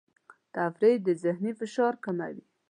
[0.55, 2.41] تفریح د ذهني فشار کموي.